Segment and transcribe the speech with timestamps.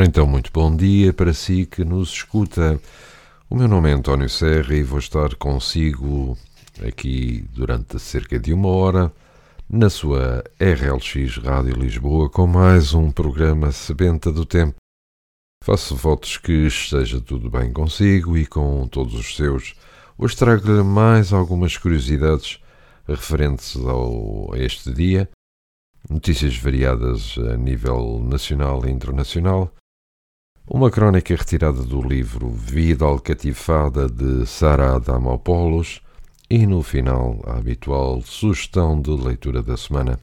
[0.00, 2.80] Então, muito bom dia para si que nos escuta.
[3.50, 6.36] O meu nome é António Serra e vou estar consigo
[6.82, 9.12] aqui durante cerca de uma hora
[9.68, 14.76] na sua RLX Rádio Lisboa com mais um programa Sebenta do Tempo.
[15.62, 19.74] Faço votos que esteja tudo bem consigo e com todos os seus.
[20.16, 22.58] Hoje trago-lhe mais algumas curiosidades
[23.06, 25.28] referentes ao, a este dia,
[26.08, 29.70] notícias variadas a nível nacional e internacional
[30.66, 36.00] uma crónica retirada do livro Vida Alcatifada de Sara Adamopoulos
[36.48, 40.20] e, no final, a habitual sugestão de leitura da semana.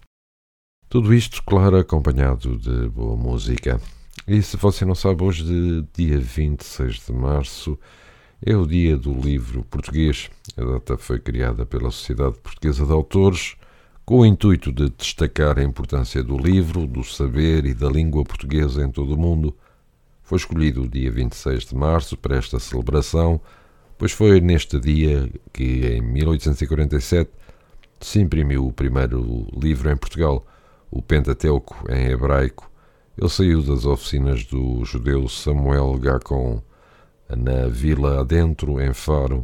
[0.87, 3.81] Tudo isto, claro, acompanhado de boa música.
[4.27, 7.77] E se você não sabe, hoje, de dia 26 de março,
[8.43, 10.29] é o dia do livro português.
[10.57, 13.55] A data foi criada pela Sociedade Portuguesa de Autores
[14.05, 18.83] com o intuito de destacar a importância do livro, do saber e da língua portuguesa
[18.83, 19.55] em todo o mundo
[20.29, 23.41] foi escolhido o dia 26 de março para esta celebração,
[23.97, 27.31] pois foi neste dia que, em 1847,
[27.99, 30.45] se imprimiu o primeiro livro em Portugal,
[30.91, 32.69] o Pentateuco em hebraico.
[33.17, 36.61] Ele saiu das oficinas do judeu Samuel Gacon,
[37.35, 39.43] na Vila Adentro, em Faro.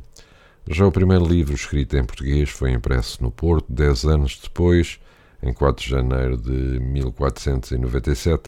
[0.69, 4.99] Já o primeiro livro escrito em português foi impresso no Porto dez anos depois,
[5.41, 8.43] em 4 de janeiro de 1497,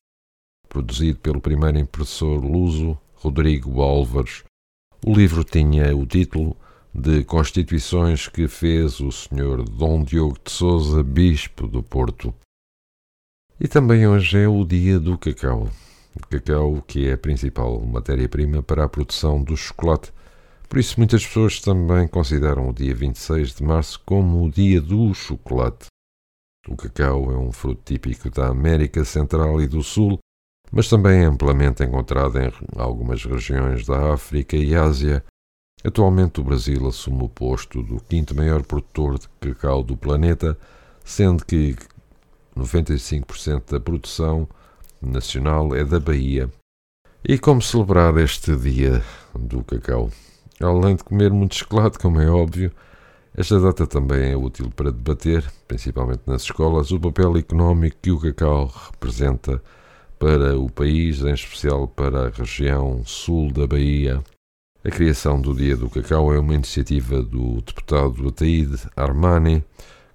[0.67, 4.43] produzido pelo primeiro impressor luso Rodrigo Álvares.
[5.05, 6.55] O livro tinha o título
[6.93, 9.63] de Constituições que fez o Sr.
[9.69, 12.33] Dom Diogo de Souza, Bispo do Porto.
[13.59, 15.69] E também hoje é o dia do cacau.
[16.15, 20.11] O cacau que é a principal matéria-prima para a produção do chocolate.
[20.67, 25.13] Por isso, muitas pessoas também consideram o dia 26 de março como o dia do
[25.13, 25.87] chocolate.
[26.67, 30.19] O cacau é um fruto típico da América Central e do Sul
[30.71, 35.23] mas também é amplamente encontrada em algumas regiões da África e Ásia.
[35.83, 40.57] Atualmente, o Brasil assume o posto do quinto maior produtor de cacau do planeta,
[41.05, 41.75] sendo que
[42.55, 44.47] 95% da produção
[45.01, 46.49] nacional é da Bahia.
[47.23, 49.03] E como celebrar este dia
[49.37, 50.09] do cacau?
[50.59, 52.71] Além de comer muito chocolate, como é óbvio,
[53.35, 58.19] esta data também é útil para debater, principalmente nas escolas, o papel económico que o
[58.19, 59.61] cacau representa
[60.19, 64.23] para o país, em especial para a região sul da Bahia.
[64.83, 69.63] A criação do Dia do Cacau é uma iniciativa do deputado Ataíde Armani,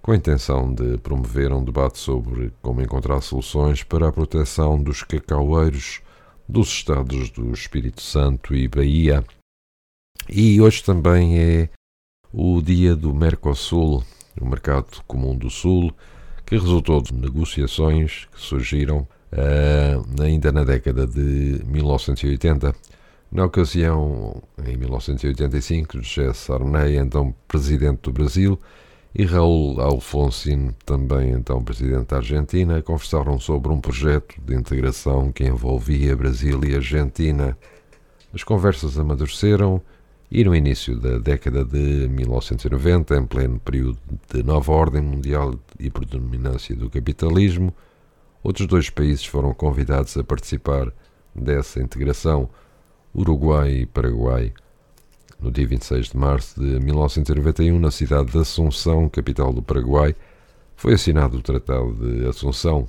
[0.00, 5.02] com a intenção de promover um debate sobre como encontrar soluções para a proteção dos
[5.02, 6.00] cacaueiros
[6.48, 9.24] dos estados do Espírito Santo e Bahia.
[10.28, 11.68] E hoje também é
[12.32, 14.02] o dia do Mercosul,
[14.40, 15.94] o Mercado Comum do Sul,
[16.44, 22.74] que resultou de negociações que surgiram uh, ainda na década de 1980.
[23.30, 28.58] Na ocasião, em 1985, José Sarney, então presidente do Brasil,
[29.14, 35.44] e Raul Alfonsín, também então presidente da Argentina, conversaram sobre um projeto de integração que
[35.44, 37.56] envolvia Brasil e Argentina.
[38.34, 39.80] As conversas amadureceram
[40.30, 43.98] e no início da década de 1990, em pleno período
[44.32, 47.74] de nova ordem mundial e predominância do capitalismo,
[48.42, 50.92] Outros dois países foram convidados a participar
[51.34, 52.48] dessa integração,
[53.14, 54.52] Uruguai e Paraguai.
[55.40, 60.14] No dia 26 de março de 1991, na cidade de Assunção, capital do Paraguai,
[60.76, 62.88] foi assinado o Tratado de Assunção,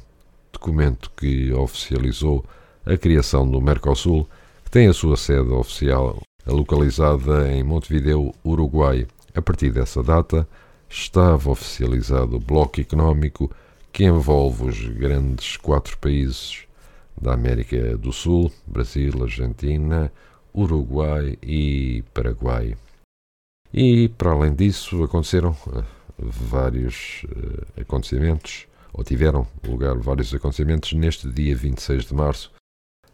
[0.51, 2.44] documento que oficializou
[2.86, 4.28] a criação do Mercosul,
[4.66, 9.07] que tem a sua sede oficial localizada em Montevideo, Uruguai.
[9.36, 10.48] A partir dessa data,
[10.89, 13.50] estava oficializado o Bloco Económico
[13.94, 16.66] que envolve os grandes quatro países
[17.22, 20.12] da América do Sul: Brasil, Argentina,
[20.54, 22.75] Uruguai e Paraguai.
[23.72, 25.84] E, para além disso, aconteceram eh,
[26.18, 32.51] vários uh, acontecimentos, ou tiveram lugar vários acontecimentos neste dia 26 de março.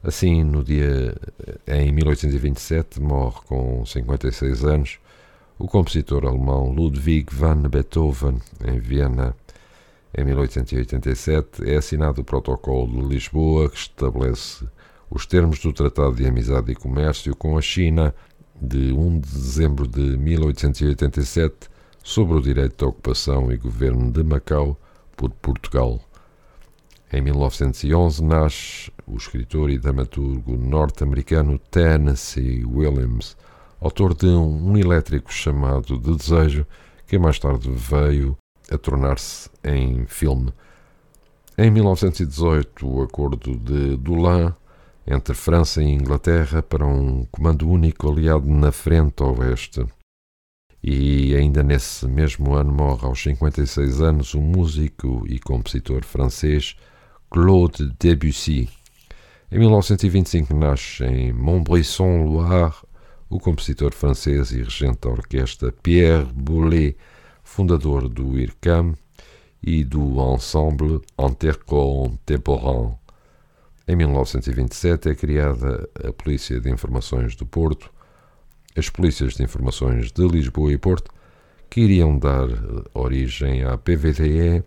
[0.02, 1.16] Assim, no dia
[1.68, 5.00] eh, em 1827, morre com 56 anos
[5.58, 9.36] o compositor alemão Ludwig van Beethoven, em Viena.
[10.18, 14.66] Em 1887 é assinado o Protocolo de Lisboa, que estabelece
[15.10, 18.14] os termos do Tratado de Amizade e Comércio com a China
[18.60, 21.70] de 1 de dezembro de 1887
[22.04, 24.76] sobre o direito de ocupação e governo de Macau
[25.16, 26.00] por Portugal.
[27.14, 33.38] Em 1911 nasce o escritor e dramaturgo norte-americano Tennessee Williams,
[33.80, 36.66] autor de um elétrico chamado De Desejo,
[37.08, 38.38] que mais tarde veio
[38.72, 40.54] a tornar-se em filme.
[41.58, 44.56] Em 1918, o Acordo de Doulan
[45.06, 49.86] entre França e Inglaterra para um comando único aliado na frente oeste.
[50.82, 56.76] E ainda nesse mesmo ano morre aos 56 anos o músico e compositor francês
[57.30, 58.70] Claude Debussy.
[59.52, 62.76] Em 1925 nasce em Montbrison-Loire
[63.30, 66.96] o compositor francês e regente da orquestra Pierre Boulez,
[67.50, 68.94] fundador do IRCAM
[69.62, 72.96] e do Ensemble Intercontemporain.
[73.88, 77.92] Em 1927 é criada a Polícia de Informações do Porto,
[78.78, 81.12] as Polícias de Informações de Lisboa e Porto,
[81.70, 82.48] que iriam dar
[82.94, 84.64] origem à PVDE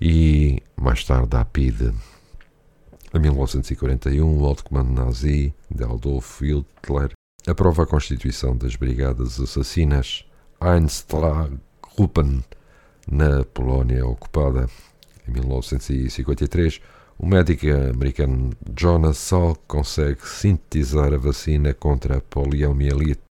[0.00, 1.92] e mais tarde à PIDE.
[3.14, 7.12] Em 1941, o alto comando nazi de Adolf Hitler
[7.46, 10.24] aprova a constituição das Brigadas Assassinas
[11.98, 12.44] Einsatzgruppen
[13.10, 14.68] na Polónia ocupada.
[15.26, 16.80] Em 1953,
[17.18, 23.22] o médico americano Jonas Salk consegue sintetizar a vacina contra a poliomielite.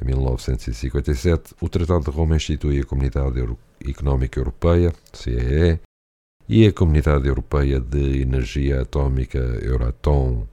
[0.00, 3.42] Em 1957, o Tratado de Roma institui a Comunidade
[3.86, 5.80] Económica Europeia, CEE,
[6.48, 10.46] e a Comunidade Europeia de Energia Atômica, Euratom.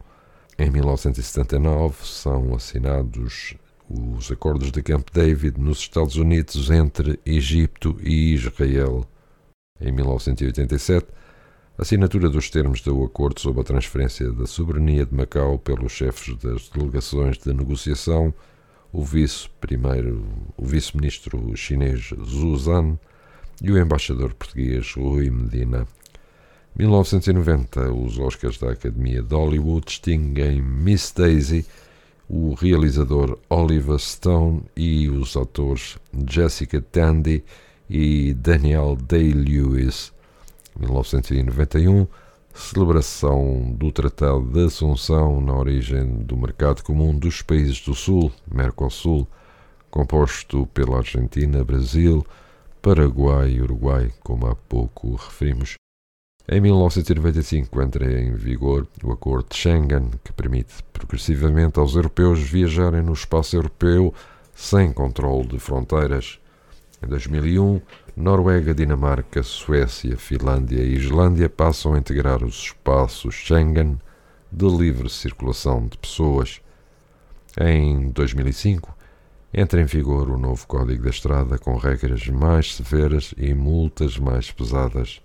[0.57, 3.55] Em 1979, são assinados
[3.89, 9.05] os Acordos de Camp David nos Estados Unidos entre Egito e Israel.
[9.79, 11.07] Em 1987,
[11.77, 16.69] Assinatura dos termos do acordo sobre a transferência da soberania de Macau pelos chefes das
[16.69, 18.33] delegações de negociação,
[18.91, 20.25] o vice-primeiro,
[20.57, 22.97] o vice-ministro chinês Zhu Zan
[23.61, 25.85] e o embaixador português Rui Medina.
[26.75, 31.63] 1990, os Oscars da Academia de Hollywood distinguem Miss Daisy,
[32.29, 35.97] o realizador Oliver Stone e os atores
[36.29, 37.43] Jessica Tandy
[37.89, 40.11] e Daniel Day-Lewis.
[40.79, 42.05] 1991,
[42.53, 49.27] celebração do Tratado de Assunção na origem do Mercado Comum dos Países do Sul, Mercosul,
[49.89, 52.25] composto pela Argentina, Brasil,
[52.81, 55.86] Paraguai e Uruguai, como há pouco referimos.
[56.49, 63.01] Em 1995 entra em vigor o Acordo de Schengen, que permite progressivamente aos europeus viajarem
[63.01, 64.13] no espaço europeu
[64.55, 66.39] sem controle de fronteiras.
[67.03, 67.81] Em 2001,
[68.15, 73.99] Noruega, Dinamarca, Suécia, Finlândia e Islândia passam a integrar os espaços Schengen
[74.49, 76.61] de livre circulação de pessoas.
[77.59, 78.95] Em 2005,
[79.53, 84.49] entra em vigor o novo Código da Estrada com regras mais severas e multas mais
[84.49, 85.21] pesadas.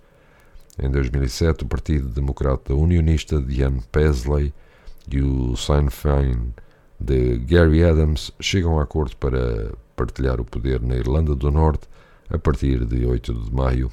[0.79, 4.55] Em 2007, o Partido Democrata Unionista de Ian Paisley
[5.11, 6.55] e o Sinn Féin
[6.99, 11.87] de Gary Adams chegam a acordo para partilhar o poder na Irlanda do Norte
[12.31, 13.93] a partir de 8 de maio.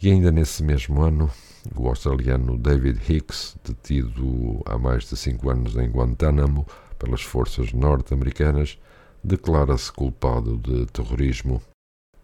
[0.00, 1.30] E ainda nesse mesmo ano,
[1.74, 6.66] o australiano David Hicks, detido há mais de cinco anos em Guantánamo
[6.98, 8.78] pelas forças norte-americanas,
[9.22, 11.60] declara-se culpado de terrorismo.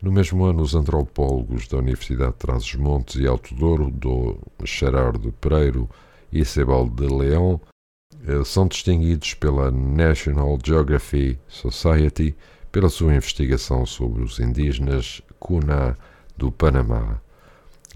[0.03, 5.89] No mesmo ano, os antropólogos da Universidade de Trás-os-Montes e Alto Douro, do Gerardo Pereiro
[6.33, 7.61] e Sebal de Leão,
[8.27, 12.35] eh, são distinguidos pela National Geography Society
[12.73, 15.97] pela sua investigação sobre os indígenas Cuna
[16.37, 17.21] do Panamá.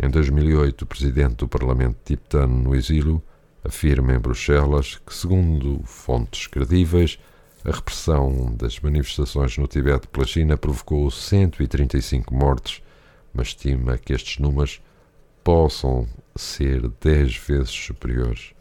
[0.01, 3.21] Em 2008, o presidente do Parlamento tibetano no exílio
[3.65, 7.19] afirma em Bruxelas que, segundo fontes credíveis,
[7.67, 12.81] a repressão das manifestações no Tibete pela China provocou 135 mortes,
[13.35, 14.81] mas estima que estes números
[15.43, 16.07] possam
[16.37, 18.53] ser 10 vezes superiores.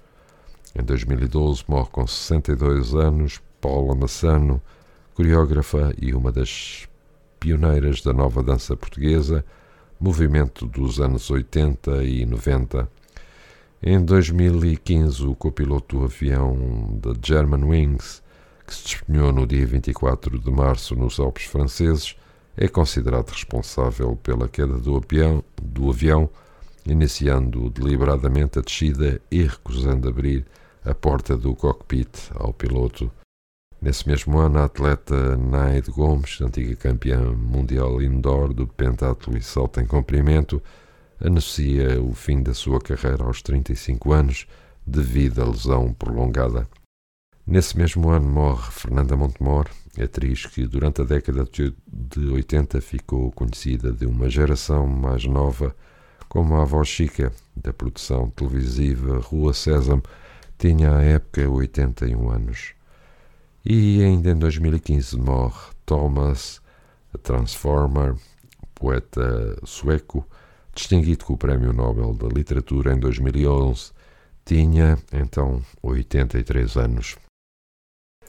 [0.74, 4.60] Em 2012, morre com 62 anos Paula Massano,
[5.14, 6.88] coreógrafa e uma das
[7.40, 9.46] pioneiras da nova dança portuguesa,
[10.00, 12.90] movimento dos anos 80 e 90.
[13.84, 18.25] Em 2015, o copiloto do avião da Germanwings,
[18.66, 22.16] que se despenhou no dia 24 de março nos Alpes franceses,
[22.58, 26.30] é considerado responsável pela queda do avião, do avião
[26.86, 30.46] iniciando deliberadamente a descida e recusando abrir
[30.84, 33.12] a porta do cockpit ao piloto.
[33.82, 39.82] Nesse mesmo ano, a atleta Naide Gomes, antiga campeã mundial indoor do pentatlo e salto
[39.82, 40.62] em comprimento,
[41.20, 44.48] anuncia o fim da sua carreira aos 35 anos
[44.86, 46.68] devido à lesão prolongada.
[47.48, 49.70] Nesse mesmo ano morre Fernanda Montemor,
[50.02, 51.48] atriz que durante a década
[51.88, 55.76] de 80 ficou conhecida de uma geração mais nova
[56.28, 60.02] como a avó Chica, da produção televisiva Rua Sésamo,
[60.58, 62.74] tinha à época 81 anos.
[63.64, 66.60] E ainda em 2015 morre Thomas
[67.22, 68.16] Transformer,
[68.74, 70.28] poeta sueco,
[70.74, 73.92] distinguido com o Prémio Nobel da Literatura em 2011,
[74.44, 77.16] tinha então 83 anos.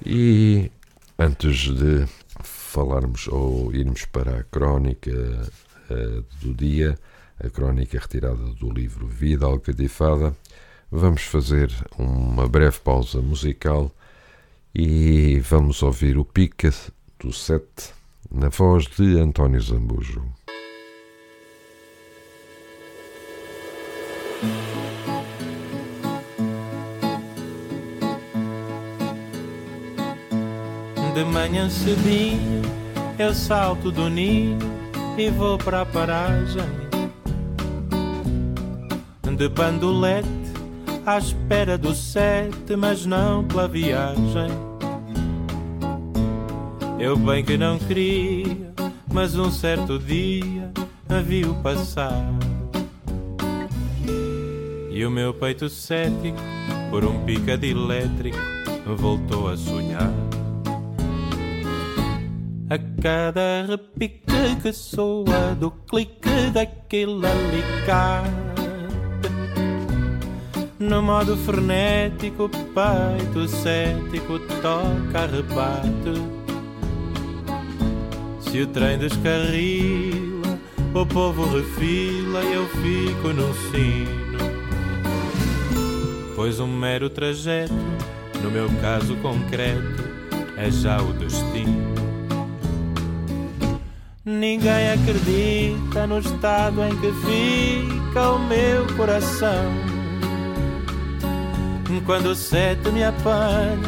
[0.05, 0.71] E
[1.19, 2.07] antes de
[2.43, 6.99] falarmos ou irmos para a crónica uh, do dia,
[7.43, 10.37] a crónica retirada do livro Vida Alcadifada,
[10.91, 13.91] vamos fazer uma breve pausa musical
[14.75, 16.73] e vamos ouvir o Pica
[17.19, 17.95] do Sete
[18.31, 20.23] na voz de António Zambujo.
[31.47, 32.61] Manhã cedinho
[33.17, 34.59] eu salto do ninho
[35.17, 36.67] e vou para a paragem
[39.37, 40.27] de bandolete
[41.07, 44.49] à espera do sete, mas não pela viagem.
[46.99, 48.75] Eu bem que não queria,
[49.13, 50.73] mas um certo dia
[51.09, 52.27] a viu passar.
[54.91, 56.39] E o meu peito cético,
[56.91, 58.37] por um pica de elétrico,
[58.97, 60.11] voltou a sonhar.
[62.69, 68.29] A cada repique que soa do clique daquele alicate.
[70.81, 76.21] No modo frenético, peito cético toca rebate.
[78.41, 80.59] Se o trem descarrila,
[80.93, 84.39] o povo refila e eu fico no sino.
[86.35, 87.73] Pois um mero trajeto,
[88.43, 90.03] no meu caso concreto,
[90.57, 91.96] é já o destino
[94.29, 99.73] Ninguém acredita no estado em que fica o meu coração.
[102.05, 103.79] Quando o sete me apanha,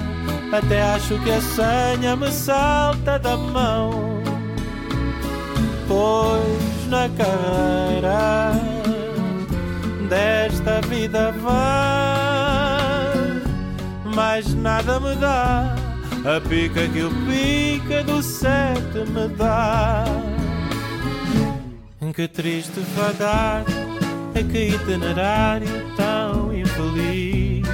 [0.53, 4.23] até acho que a senha me salta da mão.
[5.89, 8.53] Pois na carreira
[10.09, 12.63] desta vida vai,
[14.15, 15.88] mais nada me dá
[16.25, 20.05] a pica que o pica do sete me dá.
[22.15, 23.65] Que triste fadar,
[24.35, 27.67] é que itinerário tão infeliz.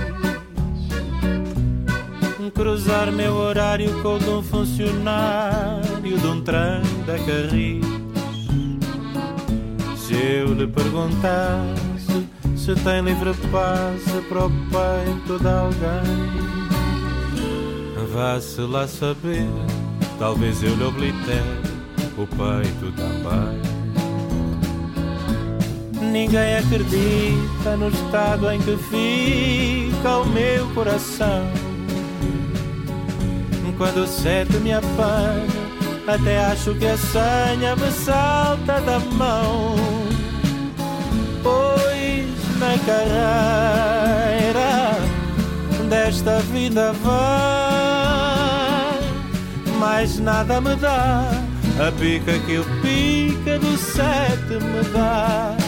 [2.54, 7.84] Cruzar meu horário com o de um funcionário de um trem da Carris.
[9.96, 11.74] Se eu lhe perguntasse
[12.64, 16.53] se tem livre passe para o peito de alguém
[18.14, 19.48] Vá-se lá saber,
[20.20, 21.42] talvez eu lhe oblitere
[22.16, 23.60] o peito também.
[26.12, 31.42] Ninguém acredita no estado em que fica o meu coração.
[33.76, 35.48] Quando o sete me apanha,
[36.06, 39.74] até acho que a senha me salta da mão.
[41.42, 42.28] Pois
[42.60, 44.54] na carreira
[45.90, 47.93] desta vida vai,
[49.74, 51.24] mais nada me dá.
[51.78, 55.63] A pica que o pica do sete me dá.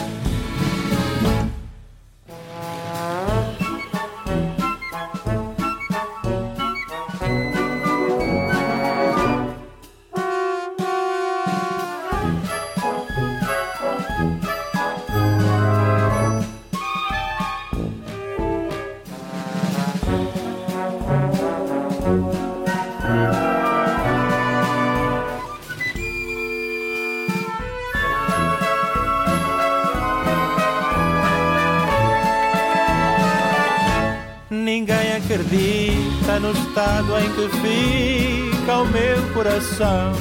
[38.77, 40.13] Fica o meu coração.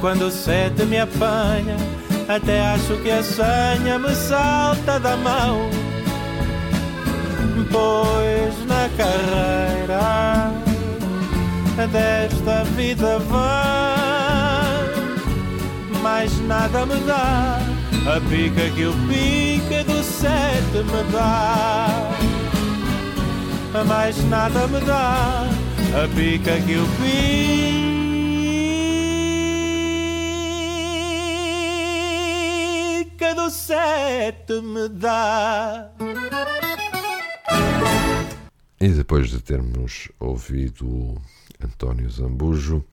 [0.00, 1.76] Quando o sete me apanha,
[2.28, 5.70] até acho que a senha me salta da mão.
[7.70, 10.52] Pois na carreira
[11.90, 13.42] desta vida vai,
[16.02, 17.60] mais nada me dá.
[18.06, 22.10] A pica que o pica do sete me dá
[23.88, 25.53] mais nada me dá
[25.96, 26.86] a pica que o
[33.06, 35.92] pica do sete me dá.
[38.80, 41.14] E depois de termos ouvido
[41.62, 42.84] António Zambujo,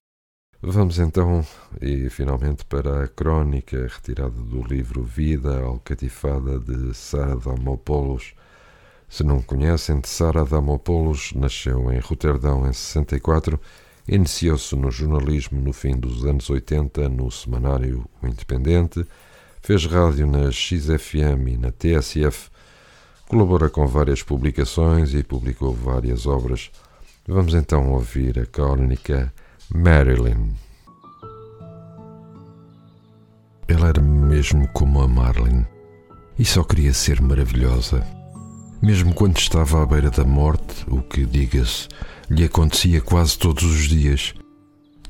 [0.62, 1.43] vamos então
[1.81, 8.36] e finalmente para a crónica retirada do livro Vida Alcatifada de Sara Damopoulos.
[9.11, 13.59] Se não conhecem, Sara Damopoulos nasceu em Roterdão em 64,
[14.07, 19.05] iniciou-se no jornalismo no fim dos anos 80 no semanário O Independente,
[19.61, 22.49] fez rádio na XFM e na TSF,
[23.27, 26.71] colabora com várias publicações e publicou várias obras.
[27.27, 29.33] Vamos então ouvir a crónica
[29.69, 30.53] Marilyn.
[33.67, 35.67] Ela era mesmo como a Marlene
[36.39, 38.20] e só queria ser maravilhosa.
[38.81, 41.88] Mesmo quando estava à beira da morte, o que, diga-se,
[42.27, 44.33] lhe acontecia quase todos os dias.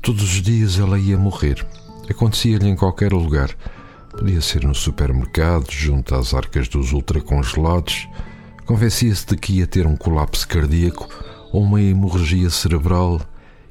[0.02, 1.66] Todos os dias ela ia morrer.
[2.10, 3.50] Acontecia-lhe em qualquer lugar.
[4.10, 8.06] Podia ser no supermercado, junto às arcas dos ultracongelados.
[8.66, 11.08] Convencia-se de que ia ter um colapso cardíaco
[11.50, 13.22] ou uma hemorragia cerebral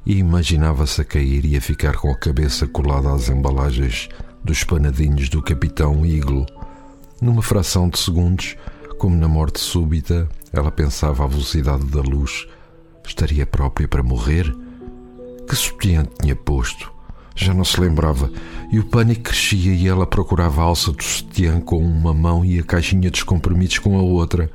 [0.04, 4.08] e imaginava-se a cair e a ficar com a cabeça colada às embalagens
[4.42, 6.44] dos panadinhos do Capitão Iglo.
[7.20, 8.56] Numa fração de segundos,
[9.02, 12.46] como na morte súbita, ela pensava à velocidade da luz.
[13.04, 14.54] Estaria própria para morrer?
[15.48, 16.92] Que sutiã tinha posto?
[17.34, 18.30] Já não se lembrava,
[18.70, 22.60] e o pânico crescia e ela procurava a alça do sutiã com uma mão e
[22.60, 24.48] a caixinha dos comprimidos com a outra.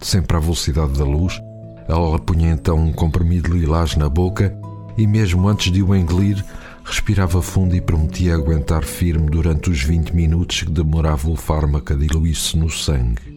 [0.00, 1.38] Sempre à velocidade da luz,
[1.86, 4.58] ela punha então um comprimido lilás na boca
[4.96, 6.42] e, mesmo antes de o engolir,
[6.86, 11.96] respirava fundo e prometia aguentar firme durante os 20 minutos que demorava o fármaco a
[11.96, 13.33] diluir-se no sangue.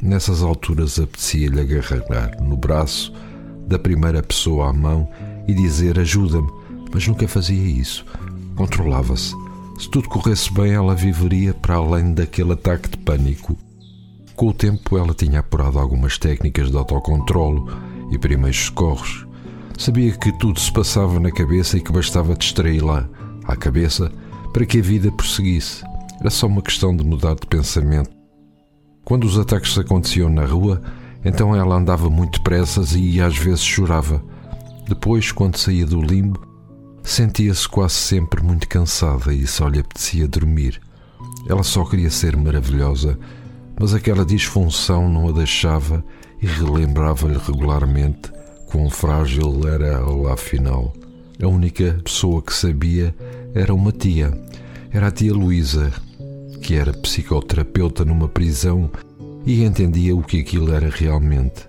[0.00, 3.12] Nessas alturas apetecia-lhe agarrar no braço
[3.66, 5.08] da primeira pessoa à mão
[5.46, 6.48] e dizer ajuda-me,
[6.92, 8.06] mas nunca fazia isso.
[8.54, 9.34] Controlava-se.
[9.78, 13.56] Se tudo corresse bem, ela viveria para além daquele ataque de pânico.
[14.36, 17.68] Com o tempo, ela tinha apurado algumas técnicas de autocontrolo
[18.12, 19.26] e primeiros socorros.
[19.76, 23.08] Sabia que tudo se passava na cabeça e que bastava distraí-la
[23.44, 24.12] à cabeça
[24.52, 25.84] para que a vida prosseguisse.
[26.20, 28.17] Era só uma questão de mudar de pensamento
[29.08, 30.82] quando os ataques aconteciam na rua,
[31.24, 34.22] então ela andava muito depressa e às vezes chorava.
[34.86, 36.46] Depois, quando saía do limbo,
[37.02, 40.78] sentia-se quase sempre muito cansada e só lhe apetecia dormir.
[41.48, 43.18] Ela só queria ser maravilhosa,
[43.80, 46.04] mas aquela disfunção não a deixava
[46.42, 48.30] e relembrava-lhe regularmente
[48.66, 50.92] quão frágil era ela afinal.
[51.42, 53.14] A única pessoa que sabia
[53.54, 54.38] era uma tia.
[54.92, 55.94] Era a tia Luísa,
[56.62, 58.90] que era psicoterapeuta numa prisão
[59.46, 61.66] e entendia o que aquilo era realmente.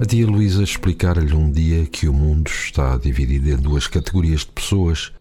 [0.00, 4.52] A tia Luísa explicara-lhe um dia que o mundo está dividido em duas categorias de
[4.52, 5.12] pessoas: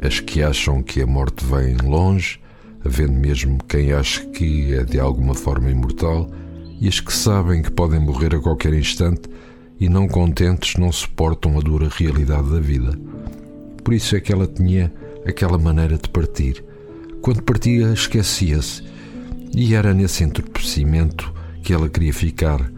[0.00, 2.40] as que acham que a morte vem longe,
[2.84, 6.30] havendo mesmo quem ache que é de alguma forma imortal,
[6.80, 9.22] e as que sabem que podem morrer a qualquer instante
[9.78, 12.98] e, não contentes, não suportam a dura realidade da vida.
[13.84, 14.92] Por isso é que ela tinha
[15.26, 16.64] aquela maneira de partir
[17.20, 18.82] quando partia, esquecia-se,
[19.54, 22.70] e era nesse entorpecimento que ela queria ficar,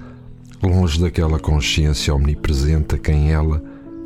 [0.63, 3.63] longe daquela consciência omnipresente a quem ela,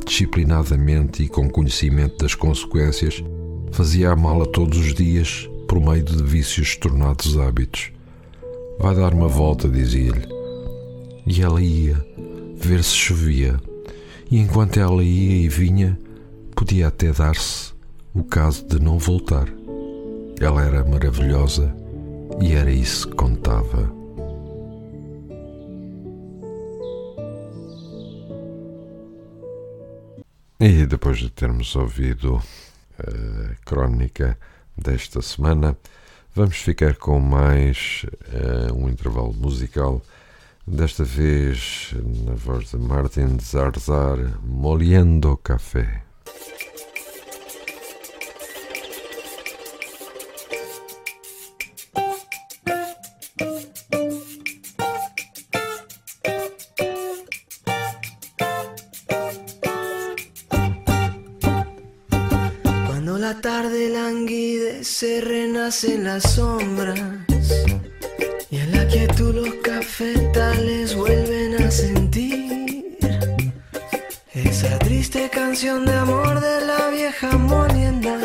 [0.07, 3.23] disciplinadamente e com conhecimento das consequências,
[3.73, 7.91] fazia a mala todos os dias por meio de vícios tornados hábitos.
[8.79, 10.27] Vai dar uma volta, dizia-lhe.
[11.27, 11.97] E ela ia,
[12.57, 13.59] ver se chovia,
[14.31, 15.99] e enquanto ela ia e vinha,
[16.55, 17.73] podia até dar-se
[18.15, 19.49] o caso de não voltar.
[20.41, 21.75] Ela era maravilhosa
[22.41, 23.91] e era isso que contava.
[30.61, 32.43] E depois de termos ouvido
[32.99, 34.39] a crónica
[34.77, 35.77] desta semana,
[36.35, 40.03] vamos ficar com mais uh, um intervalo musical,
[40.67, 41.95] desta vez
[42.25, 46.03] na voz de Martin Zarzar, Moliendo Café.
[65.85, 66.99] En las sombras
[68.51, 72.97] y en la quietud los cafetales vuelven a sentir
[74.33, 78.19] esa triste canción de amor de la vieja molienda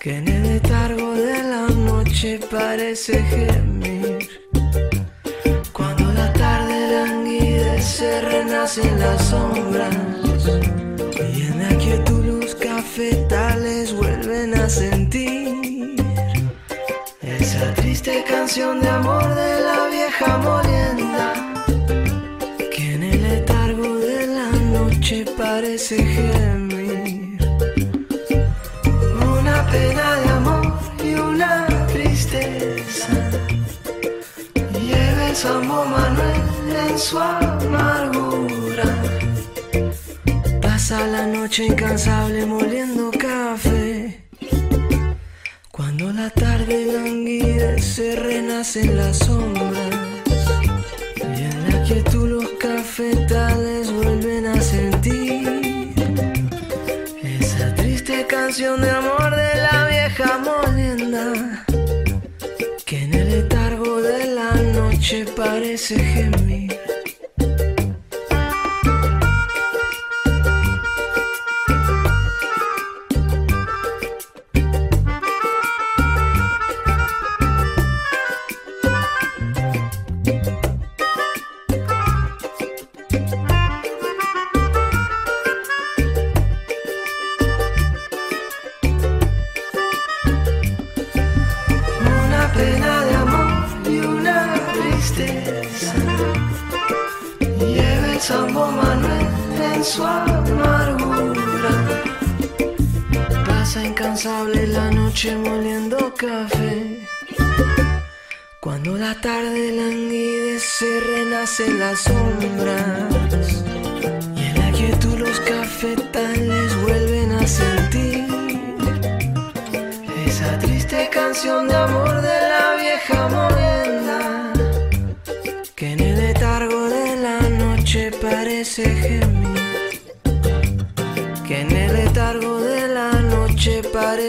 [0.00, 4.28] que en el letargo de la noche parece gemir.
[5.72, 9.94] Cuando la tarde languidece renace en las sombras
[11.32, 15.35] y en la quietud los cafetales vuelven a sentir
[18.46, 21.32] canción de amor de la vieja molienda
[22.70, 27.38] que en el letargo de la noche parece gemir.
[29.36, 33.14] Una pena de amor y una tristeza.
[34.80, 38.88] Lleva el Sambo Manuel en su amargura.
[40.62, 43.95] Pasa la noche incansable moliendo café.
[46.26, 49.94] La tarde languidece renacen las sombras
[51.20, 55.92] y en la quietud los cafetales vuelven a sentir
[57.22, 61.64] esa triste canción de amor de la vieja molienda
[62.84, 66.65] que en el letargo de la noche parece gemir.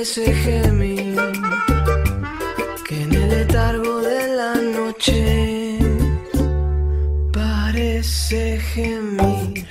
[0.08, 1.16] Parece gemir.
[2.88, 5.80] Que en el letargo de la noche
[7.34, 9.68] parece gemir.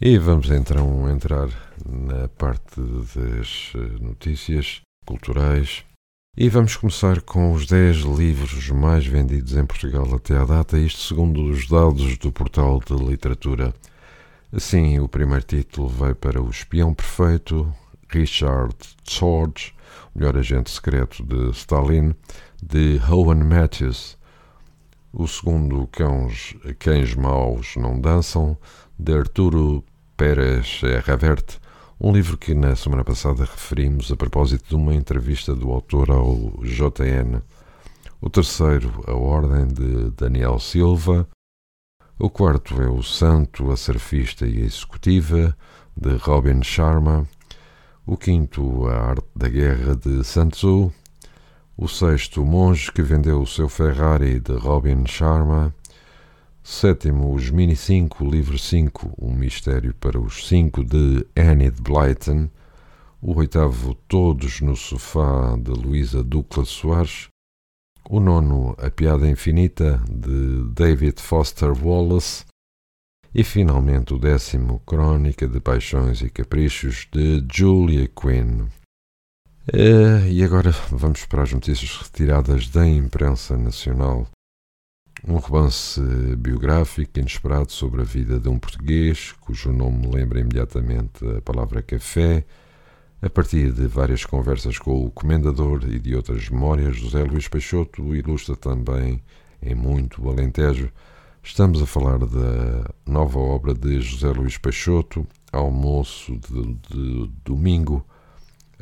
[0.00, 1.48] E vamos então entrar
[1.86, 2.80] na parte
[3.14, 5.84] das eh, notícias culturais.
[6.34, 11.00] E vamos começar com os 10 livros mais vendidos em Portugal até à data, isto
[11.00, 13.74] segundo os dados do portal de literatura.
[14.50, 17.70] Assim, o primeiro título vai para O Espião Perfeito,
[18.08, 18.74] Richard
[19.06, 19.74] George,
[20.14, 22.14] o melhor agente secreto de Stalin,
[22.62, 24.16] de Owen Matthews.
[25.12, 28.56] O segundo, Cães, Cães Maus Não Dançam,
[28.98, 29.84] de Arturo
[30.16, 31.60] Pérez Reverte,
[32.04, 36.34] um livro que na semana passada referimos a propósito de uma entrevista do autor ao
[36.64, 37.40] JN.
[38.20, 41.28] O terceiro, A Ordem de Daniel Silva.
[42.18, 45.56] O quarto é O Santo, a Surfista e a Executiva,
[45.96, 47.24] de Robin Sharma.
[48.04, 50.92] O quinto, A Arte da Guerra, de Sun Tzu.
[51.76, 55.72] O sexto, O Monge que Vendeu o Seu Ferrari, de Robin Sharma.
[56.64, 62.48] Sétimo, Os Mini 5, Livro 5, Um Mistério para os 5, de Enid Blyton.
[63.20, 67.28] O oitavo, Todos no Sofá, de Luísa Ducla Soares.
[68.08, 72.44] O nono, A Piada Infinita, de David Foster Wallace.
[73.34, 78.68] E finalmente o décimo, Crónica de Paixões e Caprichos, de Julia Quinn.
[79.72, 84.28] Eh, e agora vamos para as notícias retiradas da imprensa nacional.
[85.26, 86.00] Um romance
[86.36, 92.44] biográfico inesperado sobre a vida de um português, cujo nome lembra imediatamente a palavra café,
[93.22, 98.16] a partir de várias conversas com o comendador e de outras memórias, José Luís Peixoto
[98.16, 99.22] ilustra também
[99.62, 100.90] em muito o Alentejo.
[101.40, 108.04] Estamos a falar da nova obra de José Luís Peixoto, Almoço de, de Domingo,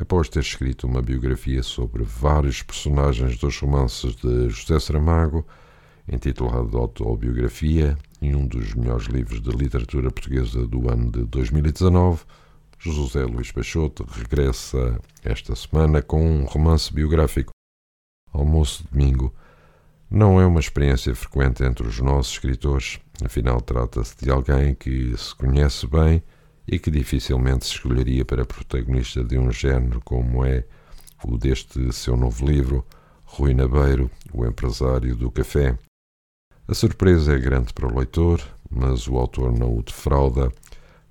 [0.00, 5.44] após ter escrito uma biografia sobre vários personagens dos romances de José Saramago,
[6.10, 12.24] intitulado Autobiografia, em um dos melhores livros de literatura portuguesa do ano de 2019,
[12.78, 17.50] José Luís Peixoto regressa esta semana com um romance biográfico.
[18.32, 19.34] Almoço de Domingo
[20.10, 25.34] não é uma experiência frequente entre os nossos escritores, afinal trata-se de alguém que se
[25.34, 26.22] conhece bem
[26.66, 30.64] e que dificilmente se escolheria para protagonista de um género como é
[31.22, 32.84] o deste seu novo livro,
[33.24, 35.78] Rui Nabeiro, o empresário do café.
[36.70, 40.52] A surpresa é grande para o leitor, mas o autor não o defrauda.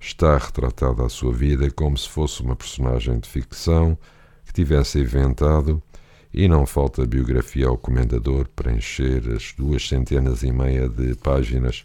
[0.00, 3.98] Está retratada a sua vida como se fosse uma personagem de ficção
[4.46, 5.82] que tivesse inventado
[6.32, 11.84] e não falta biografia ao comendador para encher as duas centenas e meia de páginas.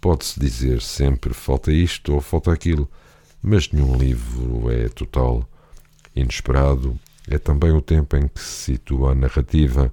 [0.00, 2.90] Pode-se dizer sempre falta isto ou falta aquilo,
[3.40, 5.48] mas nenhum livro é total.
[6.12, 9.92] Inesperado é também o tempo em que se situa a narrativa,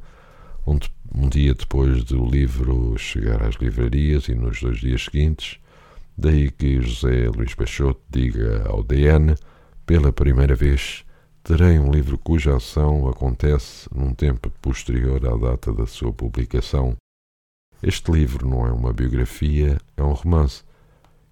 [0.66, 5.60] onde um dia depois do livro chegar às livrarias e nos dois dias seguintes,
[6.18, 9.36] daí que José Luís Peixoto diga ao DN,
[9.86, 11.06] pela primeira vez,
[11.44, 16.96] terei um livro cuja ação acontece num tempo posterior à data da sua publicação.
[17.82, 20.64] Este livro não é uma biografia, é um romance.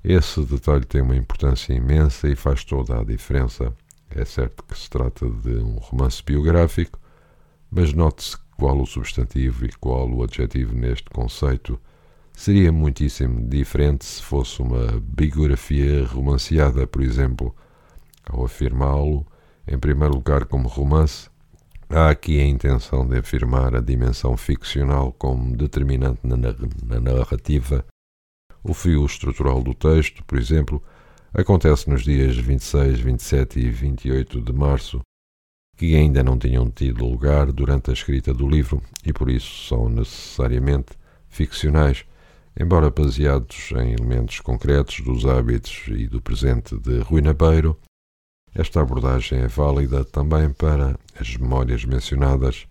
[0.04, 3.74] Esse detalhe tem uma importância imensa e faz toda a diferença.
[4.10, 7.00] É certo que se trata de um romance biográfico,
[7.70, 11.80] mas note-se qual o substantivo e qual o adjetivo neste conceito.
[12.32, 17.56] Seria muitíssimo diferente se fosse uma biografia romanceada, por exemplo.
[18.24, 19.26] Ao afirmá-lo,
[19.67, 21.28] em primeiro lugar, como romance,
[21.89, 27.84] há aqui a intenção de afirmar a dimensão ficcional como determinante na, na narrativa.
[28.63, 30.84] O fio estrutural do texto, por exemplo,
[31.34, 35.02] acontece nos dias 26, 27 e 28 de março,
[35.82, 39.89] que ainda não tinham tido lugar durante a escrita do livro e por isso são
[39.89, 40.91] necessariamente
[41.28, 42.06] ficcionais,
[42.56, 47.76] embora baseados em elementos concretos dos hábitos e do presente de Rui Nabeiro,
[48.54, 52.67] esta abordagem é válida também para as memórias mencionadas.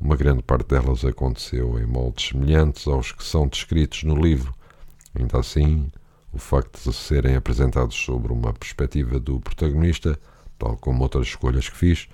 [0.00, 4.54] Uma grande parte delas aconteceu em moldes semelhantes aos que são descritos no livro.
[5.14, 5.90] Ainda assim,
[6.32, 10.18] o facto de serem apresentados sobre uma perspectiva do protagonista,
[10.58, 12.08] tal como outras escolhas que fiz,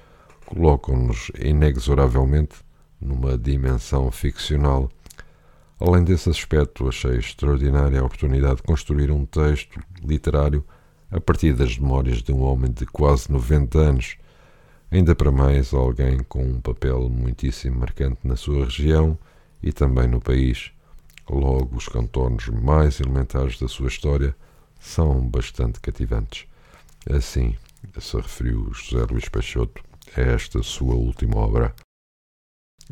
[0.47, 2.57] colocam-nos inexoravelmente
[3.01, 4.91] numa dimensão ficcional.
[5.81, 10.65] Além desse aspecto, achei extraordinária a oportunidade de construir um texto literário
[11.11, 14.17] a partir das memórias de um homem de quase 90 anos,
[14.91, 19.19] ainda para mais alguém com um papel muitíssimo marcante na sua região
[19.63, 20.71] e também no país.
[21.29, 24.35] Logo, os contornos mais elementares da sua história
[24.81, 26.47] são bastante cativantes.
[27.11, 27.57] Assim
[27.99, 29.83] se referiu José Luís Peixoto
[30.17, 31.75] esta sua última obra.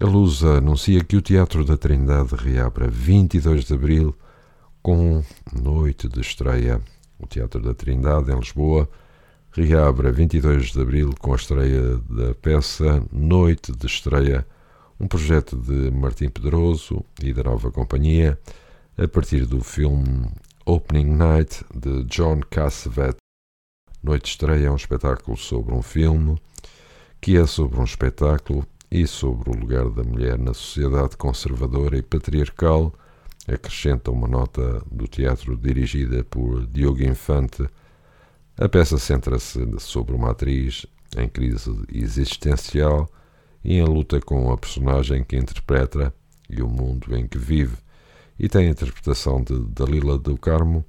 [0.00, 4.16] A Lusa anuncia que o Teatro da Trindade reabre a 22 de abril
[4.82, 6.80] com noite de estreia
[7.20, 8.88] o Teatro da Trindade, em Lisboa,
[9.52, 14.46] reabre a 22 de abril com a estreia da peça Noite de Estreia,
[14.98, 18.38] um projeto de Martim Pedroso e da nova companhia,
[18.96, 20.30] a partir do filme
[20.64, 23.16] Opening Night de John Cassavet.
[24.02, 26.38] Noite de Estreia é um espetáculo sobre um filme
[27.20, 32.02] que é sobre um espetáculo e sobre o lugar da mulher na sociedade conservadora e
[32.02, 32.92] patriarcal
[33.46, 37.68] acrescenta uma nota do teatro dirigida por Diogo Infante.
[38.56, 43.08] A peça centra-se sobre uma atriz em crise existencial
[43.64, 46.14] e em luta com a personagem que interpreta
[46.48, 47.76] e o mundo em que vive,
[48.38, 50.84] e tem a interpretação de Dalila do Carmo,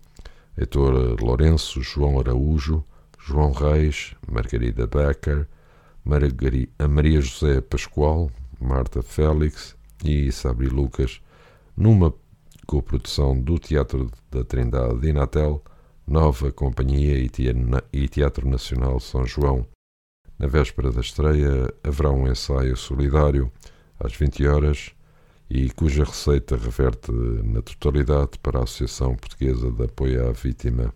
[0.58, 2.84] Heitor Lourenço, João Araújo,
[3.20, 5.48] João Reis, Margarida Becker,
[6.04, 11.22] Margari Maria José Pascoal, Marta Félix e Sabri Lucas,
[11.76, 12.14] numa
[12.66, 15.64] coprodução do Teatro da Trindade de Inatel,
[16.08, 17.18] Nova Companhia
[17.94, 19.66] e Teatro Nacional São João.
[20.38, 23.52] Na véspera da estreia haverá um ensaio solidário
[24.00, 24.92] às 20 horas
[25.50, 30.94] e cuja receita reverte na totalidade para a Associação Portuguesa de Apoio à Vítima.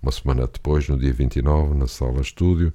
[0.00, 2.72] Uma semana depois, no dia 29, na sala estúdio,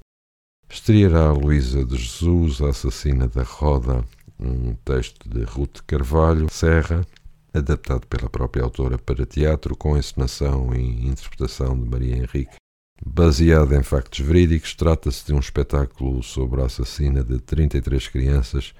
[0.68, 4.04] estreará Luísa de Jesus, a assassina da Roda,
[4.38, 7.06] um texto de Ruth Carvalho Serra,
[7.54, 12.56] adaptado pela própria autora para teatro, com encenação e interpretação de Maria Henrique.
[13.04, 18.74] Baseado em factos verídicos, trata-se de um espetáculo sobre a assassina de 33 crianças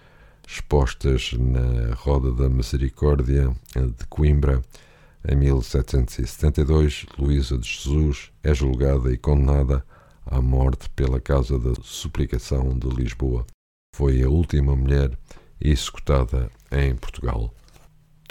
[0.47, 4.63] expostas na Roda da Misericórdia de Coimbra.
[5.27, 9.85] Em 1772, Luísa de Jesus é julgada e condenada
[10.31, 13.47] à morte pela causa da suplicação de Lisboa.
[13.95, 15.17] Foi a última mulher
[15.61, 17.53] executada em Portugal.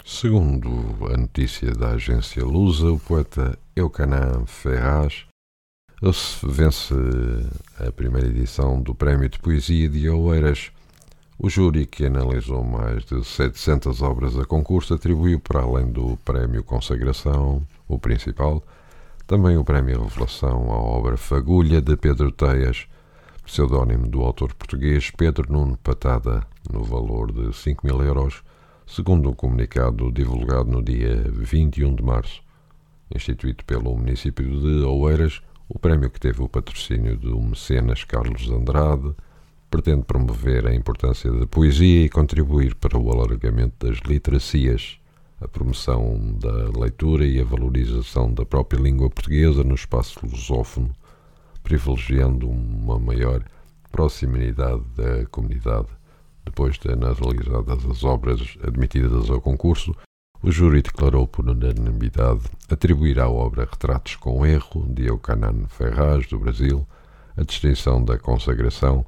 [0.04, 0.70] Segundo
[1.12, 5.26] a notícia da agência Lusa, o poeta Eucanã Ferraz
[6.44, 6.94] vence
[7.78, 10.70] a primeira edição do Prémio de Poesia de Oeiras.
[11.38, 16.64] O júri, que analisou mais de 700 obras a concurso, atribuiu, para além do Prémio
[16.64, 18.62] Consagração, o principal,
[19.28, 22.86] também o Prémio Revelação à obra Fagulha de Pedro Teias,
[23.44, 28.42] pseudónimo do autor português Pedro Nuno Patada, no valor de 5 mil euros,
[28.86, 32.40] segundo um comunicado divulgado no dia 21 de março.
[33.14, 39.14] Instituído pelo município de Oeiras, o prémio que teve o patrocínio do mecenas Carlos Andrade
[39.70, 44.97] pretende promover a importância da poesia e contribuir para o alargamento das literacias,
[45.40, 50.90] a promoção da leitura e a valorização da própria língua portuguesa no espaço lusófono,
[51.62, 53.44] privilegiando uma maior
[53.90, 55.88] proximidade da comunidade.
[56.44, 59.94] Depois de analisadas as obras admitidas ao concurso,
[60.42, 66.38] o júri declarou por unanimidade atribuir à obra Retratos com Erro, de Eucanan Ferraz, do
[66.38, 66.86] Brasil,
[67.36, 69.04] a distinção da consagração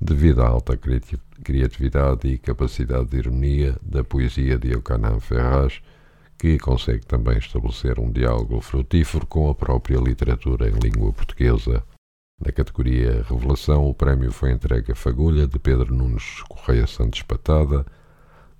[0.00, 0.76] devido à alta
[1.42, 5.82] criatividade e capacidade de ironia da poesia de Eucanan Ferraz,
[6.38, 11.84] que consegue também estabelecer um diálogo frutífero com a própria literatura em língua portuguesa.
[12.44, 17.86] Na categoria Revelação, o prémio foi entregue a Fagulha, de Pedro Nunes Correia Santos Patada,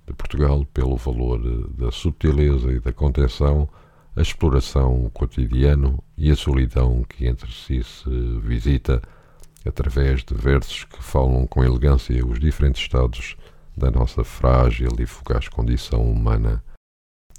[0.05, 3.67] de Portugal pelo valor da subtileza e da contenção,
[4.15, 9.01] a exploração, o cotidiano e a solidão que entre si se visita
[9.65, 13.35] através de versos que falam com elegância os diferentes estados
[13.75, 16.63] da nossa frágil e fugaz condição humana.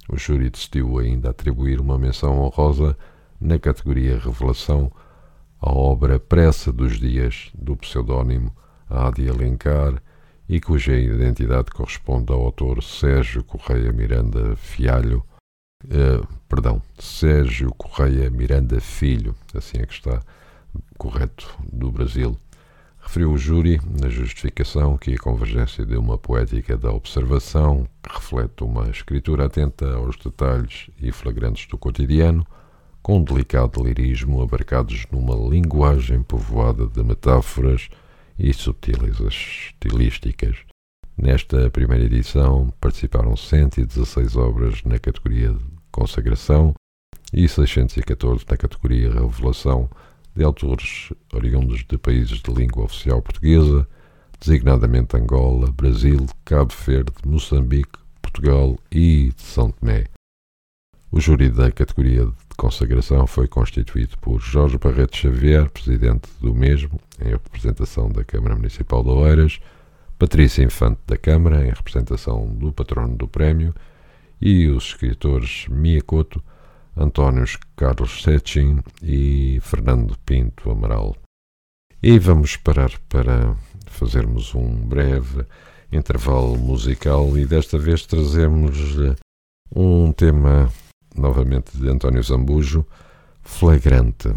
[0.08, 2.96] O júri decidiu ainda atribuir uma menção honrosa
[3.40, 4.90] na categoria Revelação
[5.60, 8.54] à obra Pressa dos Dias, do pseudónimo
[8.88, 10.02] Adi Alencar,
[10.48, 15.24] e cuja identidade corresponde ao autor Sérgio Correia Miranda Fialho,
[15.88, 20.20] eh, perdão, Sérgio Correia Miranda Filho, assim é que está
[20.98, 22.36] correto, do Brasil.
[23.00, 28.64] Referiu o júri, na justificação, que a convergência de uma poética da observação, que reflete
[28.64, 32.46] uma escritura atenta aos detalhes e flagrantes do cotidiano,
[33.02, 37.90] com um delicado lirismo abarcados numa linguagem povoada de metáforas,
[38.38, 40.56] e sutilezas estilísticas.
[41.16, 45.56] Nesta primeira edição participaram 116 obras na categoria
[45.90, 46.74] consagração
[47.32, 49.88] e 614 na categoria revelação
[50.34, 53.86] de autores oriundos de países de língua oficial portuguesa,
[54.40, 60.06] designadamente Angola, Brasil, Cabo Verde, Moçambique, Portugal e de São Tomé.
[61.10, 67.00] O júri da categoria de consagração foi constituído por Jorge Barreto Xavier, presidente do mesmo,
[67.24, 69.60] em representação da Câmara Municipal de Oeiras,
[70.18, 73.72] Patrícia Infante da Câmara, em representação do patrono do prémio,
[74.40, 76.42] e os escritores Mia Couto,
[76.96, 77.44] António
[77.76, 81.16] Carlos Setchin e Fernando Pinto Amaral.
[82.02, 85.46] E vamos parar para fazermos um breve
[85.90, 88.76] intervalo musical e desta vez trazemos
[89.74, 90.70] um tema
[91.16, 92.86] novamente de António Zambujo,
[93.42, 94.34] flagrante.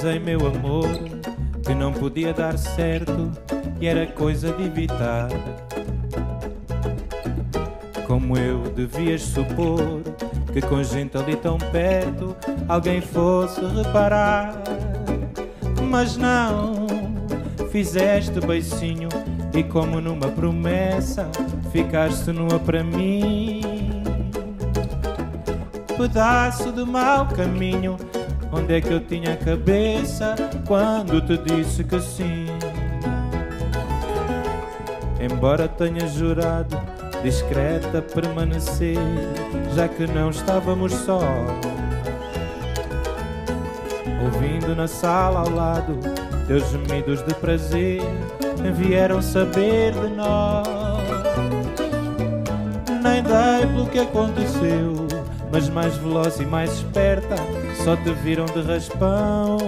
[0.00, 0.88] Avisei, meu amor,
[1.62, 3.30] que não podia dar certo
[3.78, 5.28] e era coisa de evitar
[8.06, 10.02] como eu devias supor
[10.52, 12.34] que com gente ali tão perto
[12.66, 14.54] alguém fosse reparar.
[15.88, 16.86] Mas não,
[17.70, 19.10] fizeste beicinho
[19.54, 21.30] e como numa promessa
[21.70, 23.60] ficaste nua para mim.
[25.98, 27.98] Pedaço de mau caminho,
[28.52, 30.34] onde é que eu tinha a cabeça
[30.66, 32.46] quando te disse que sim?
[35.20, 36.80] Embora tenha jurado
[37.22, 38.96] discreta permanecer,
[39.74, 41.20] já que não estávamos só.
[44.22, 45.98] Ouvindo na sala ao lado
[46.46, 48.00] teus gemidos de prazer,
[48.74, 50.66] vieram saber de nós.
[53.02, 55.06] Nem dei pelo que aconteceu,
[55.52, 57.36] mas mais veloz e mais esperta,
[57.84, 59.58] só te viram de raspão.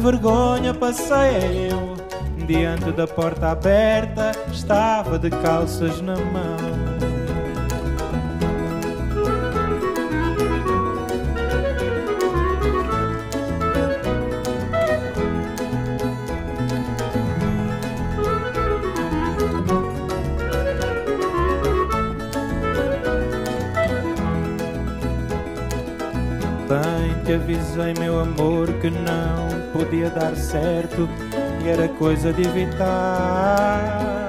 [0.00, 1.92] Vergonha passei eu
[2.46, 6.71] Diante da porta aberta estava de calças na mão.
[27.32, 31.08] Te avisei, meu amor, que não podia dar certo
[31.64, 34.28] e era coisa de evitar.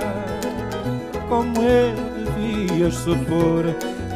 [1.28, 1.94] Como eu
[2.24, 3.66] devias supor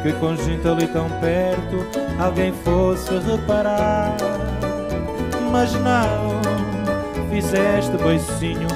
[0.02, 1.84] que com gente ali tão perto
[2.18, 4.16] alguém fosse reparar.
[5.50, 6.40] Mas não,
[7.30, 8.68] fizeste beicinho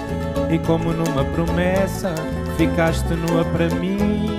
[0.51, 2.15] e como numa promessa
[2.59, 4.39] ficaste nua para mim.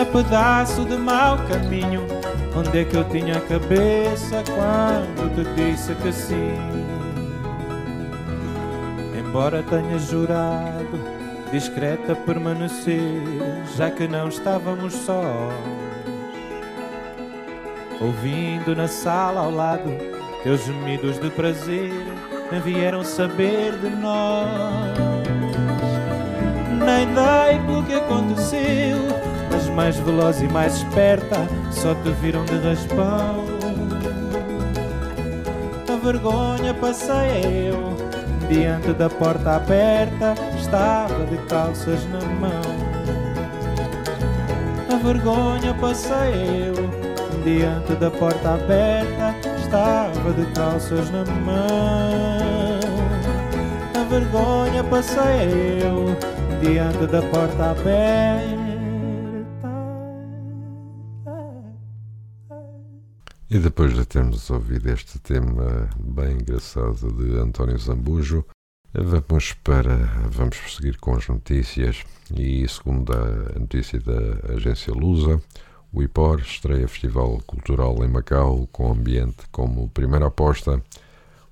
[0.00, 2.13] A pedaço de mau caminho,
[2.56, 6.54] Onde é que eu tinha a cabeça quando te disse que sim?
[9.18, 11.14] Embora tenha jurado
[11.50, 13.22] discreta permanecer,
[13.76, 15.52] já que não estávamos sós.
[18.00, 19.90] Ouvindo na sala ao lado
[20.42, 21.92] teus gemidos de prazer,
[22.62, 24.98] vieram saber de nós.
[26.84, 28.98] Nem dei pelo que aconteceu,
[29.74, 31.36] mais veloz e mais esperta,
[31.70, 33.44] só te viram de raspão.
[35.92, 37.94] A vergonha passei eu
[38.48, 42.62] Diante da porta aberta estava de calças na mão.
[44.92, 46.74] A vergonha passei eu.
[47.42, 52.80] Diante da porta aberta estava de calças na mão.
[53.98, 56.14] A vergonha passei eu.
[56.60, 58.63] Diante da porta aberta.
[63.54, 68.44] E depois de termos ouvido este tema bem engraçado de António Zambujo,
[68.92, 69.94] vamos para
[70.28, 72.02] vamos prosseguir com as notícias
[72.36, 75.40] e segundo a notícia da agência Lusa,
[75.92, 80.82] o IPOR estreia Festival Cultural em Macau com ambiente como primeira aposta.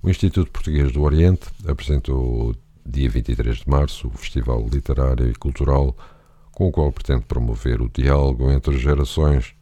[0.02, 2.52] O Instituto Português do Oriente apresentou
[2.84, 5.96] dia 23 de março o Festival Literário e Cultural
[6.50, 9.54] com o qual pretende promover o diálogo entre gerações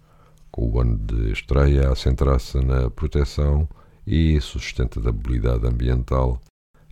[0.60, 3.66] o ano de estreia a centrar-se na proteção
[4.06, 6.38] e sustentabilidade ambiental.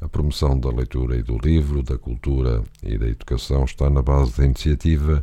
[0.01, 4.39] A promoção da leitura e do livro, da cultura e da educação está na base
[4.39, 5.23] da iniciativa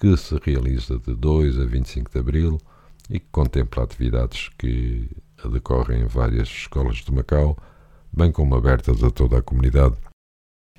[0.00, 2.58] que se realiza de 2 a 25 de abril
[3.08, 5.08] e que contempla atividades que
[5.48, 7.56] decorrem em várias escolas de Macau,
[8.12, 9.94] bem como abertas a toda a comunidade.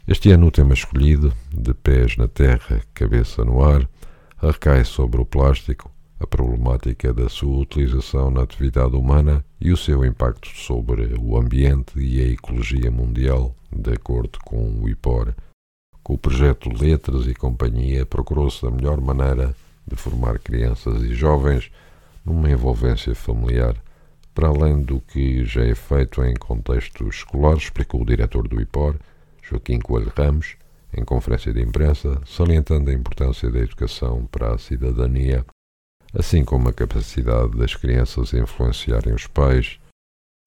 [0.05, 3.87] Este ano o tema escolhido, de pés na terra, cabeça no ar,
[4.37, 5.89] recai sobre o plástico,
[6.19, 11.99] a problemática da sua utilização na atividade humana e o seu impacto sobre o ambiente
[11.99, 15.33] e a ecologia mundial, de acordo com o IPOR.
[16.01, 19.55] Com o projeto Letras e Companhia, procurou-se a melhor maneira
[19.85, 21.71] de formar crianças e jovens
[22.25, 23.75] numa envolvência familiar,
[24.33, 28.95] para além do que já é feito em contexto escolar, explicou o diretor do IPOR,
[29.41, 30.55] Joaquim Coelho Ramos,
[30.95, 35.45] em conferência de imprensa, salientando a importância da educação para a cidadania
[36.17, 39.79] assim como a capacidade das crianças influenciarem os pais.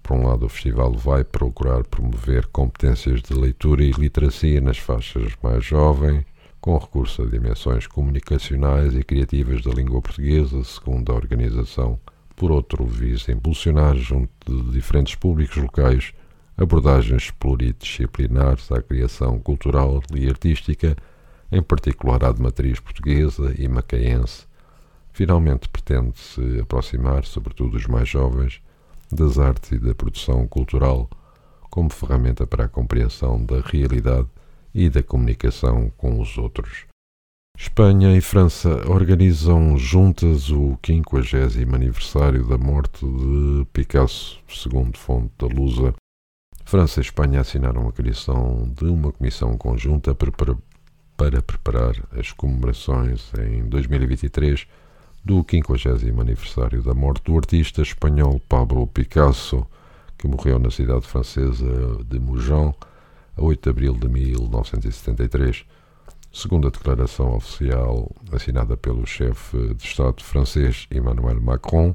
[0.02, 5.32] Por um lado, o festival vai procurar promover competências de leitura e literacia nas faixas
[5.40, 6.24] mais jovens,
[6.60, 12.00] com recurso a dimensões comunicacionais e criativas da língua portuguesa, segundo a organização.
[12.34, 16.12] Por outro, visa impulsionar, junto de diferentes públicos locais,
[16.56, 20.96] abordagens pluridisciplinares à criação cultural e artística,
[21.52, 24.49] em particular à de matriz portuguesa e macaense,
[25.12, 28.60] Finalmente pretende-se aproximar, sobretudo os mais jovens,
[29.10, 31.08] das artes e da produção cultural
[31.70, 34.28] como ferramenta para a compreensão da realidade
[34.74, 36.86] e da comunicação com os outros.
[37.56, 45.46] Espanha e França organizam juntas o 50 aniversário da morte de Picasso, segundo fonte da
[45.46, 45.94] Lusa.
[46.64, 50.32] França e Espanha assinaram a criação de uma comissão conjunta para,
[51.16, 54.66] para preparar as comemorações em 2023
[55.22, 59.66] do 50 aniversário da morte do artista espanhol Pablo Picasso,
[60.16, 61.64] que morreu na cidade francesa
[62.06, 62.74] de Mougins
[63.36, 65.64] a 8 de abril de 1973.
[66.32, 71.94] Segundo a declaração oficial assinada pelo chefe de Estado francês Emmanuel Macron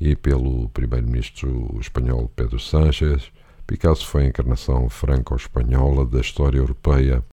[0.00, 3.30] e pelo primeiro-ministro espanhol Pedro Sánchez,
[3.66, 7.24] Picasso foi a encarnação franco-espanhola da história europeia.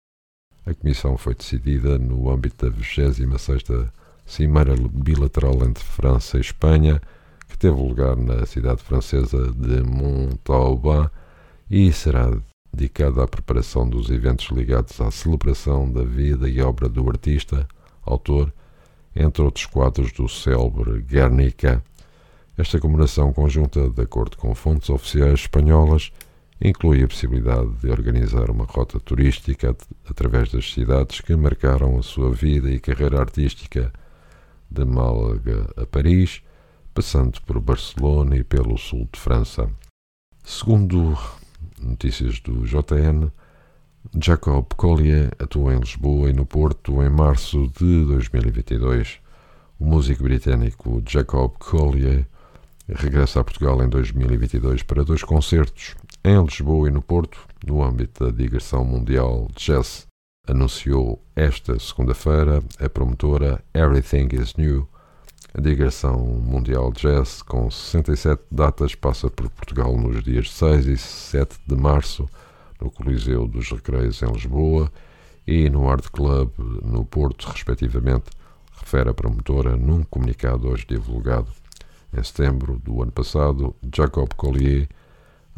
[0.65, 3.89] A comissão foi decidida no âmbito da 26ª
[4.29, 7.01] cimeira bilateral entre França e Espanha,
[7.47, 11.09] que teve lugar na cidade francesa de Montauban
[11.69, 12.31] e será
[12.71, 17.67] dedicada à preparação dos eventos ligados à celebração da vida e obra do artista,
[18.03, 18.53] autor,
[19.15, 21.83] entre outros quadros do célebre Guernica.
[22.55, 26.11] Esta comemoração conjunta, de acordo com fontes oficiais espanholas,
[26.61, 29.75] inclui a possibilidade de organizar uma rota turística
[30.07, 33.91] através das cidades que marcaram a sua vida e carreira artística
[34.69, 36.41] de Málaga a Paris,
[36.93, 39.69] passando por Barcelona e pelo sul de França.
[40.43, 41.17] Segundo
[41.81, 43.31] notícias do JN,
[44.21, 49.19] Jacob Collier atuou em Lisboa e no Porto em março de 2022.
[49.79, 52.25] O músico britânico Jacob Collier
[52.87, 58.25] regressa a Portugal em 2022 para dois concertos em Lisboa e no Porto, no âmbito
[58.25, 60.08] da digressão mundial Jazz
[60.49, 64.87] anunciou esta segunda-feira a promotora Everything is New,
[65.53, 71.59] A digressão mundial jazz, com 67 datas, passa por Portugal nos dias 6 e 7
[71.67, 72.27] de março,
[72.81, 74.91] no Coliseu dos Recreios em Lisboa
[75.45, 78.31] e no Art Club no Porto, respectivamente,
[78.71, 81.51] refere a promotora num comunicado hoje divulgado.
[82.15, 84.87] Em setembro do ano passado, Jacob Collier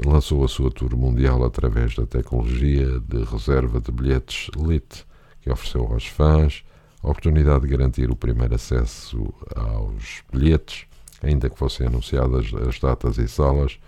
[0.05, 5.05] lançou a sua tour mundial através da tecnologia de reserva de bilhetes LIT,
[5.41, 6.63] que ofereceu aos fãs
[7.03, 10.85] a oportunidade de garantir o primeiro acesso aos bilhetes,
[11.21, 13.79] ainda que fossem anunciadas as datas e salas,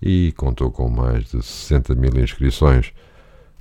[0.00, 2.92] e contou com mais de 60 mil inscrições.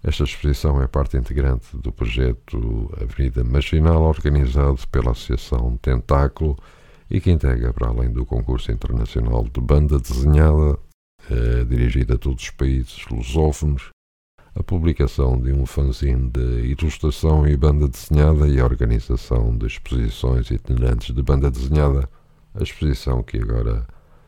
[0.04, 6.58] Esta exposição é parte integrante do projeto Avenida Marginal, organizado pela Associação Tentáculo
[7.10, 10.78] e que integra, para além do concurso internacional de banda desenhada,
[11.30, 13.90] eh, dirigida a todos os países lusófonos,
[14.54, 20.52] a publicação de um fanzine de ilustração e banda desenhada e a organização de exposições
[20.52, 22.10] itinerantes de banda desenhada
[22.60, 23.86] a exposição que agora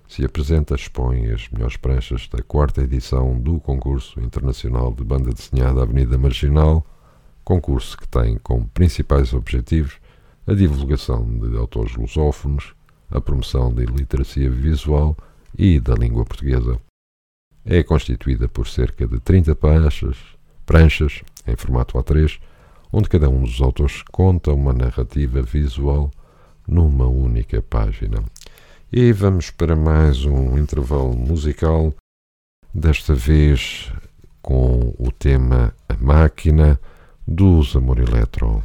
[0.07, 5.81] se apresenta expõe as melhores pranchas da quarta edição do concurso internacional de banda desenhada
[5.81, 6.85] Avenida Marginal,
[7.43, 9.97] concurso que tem como principais objetivos
[10.45, 12.73] a divulgação de autores lusófonos,
[13.09, 15.17] a promoção da literacia visual
[15.57, 16.79] e da língua portuguesa.
[17.65, 20.17] É constituída por cerca de 30 pranchas,
[20.65, 22.39] pranchas em formato A3,
[22.91, 26.11] onde cada um dos autores conta uma narrativa visual
[26.69, 28.23] numa única página.
[28.91, 31.93] E vamos para mais um intervalo musical,
[32.73, 33.91] desta vez
[34.41, 36.79] com o tema A Máquina
[37.27, 38.63] dos Amor Eletro.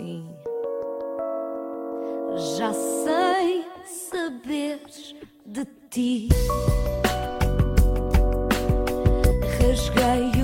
[0.00, 0.24] Assim.
[2.56, 6.28] Já sei saberes de ti.
[9.60, 10.39] Rasguei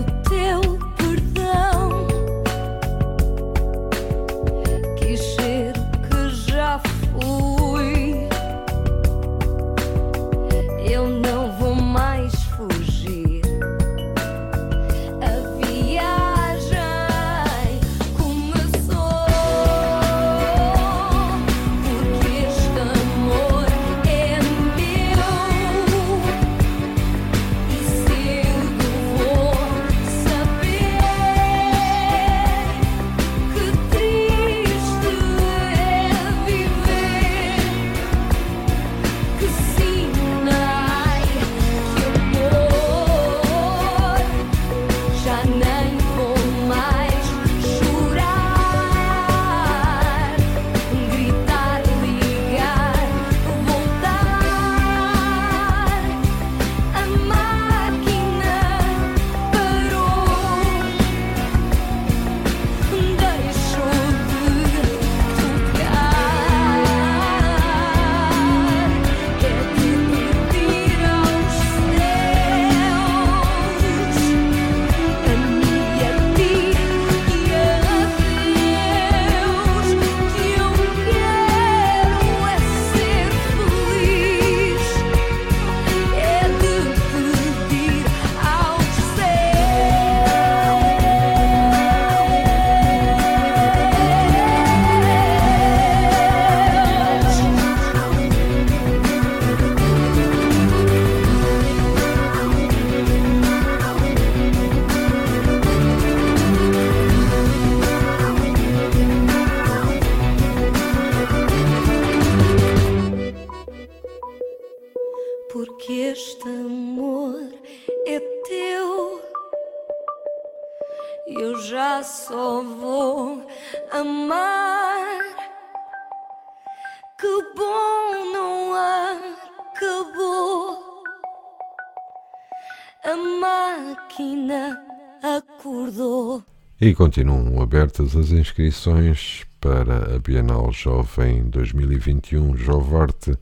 [136.86, 143.36] E continuam abertas as inscrições para a Bienal Jovem 2021 Jovarte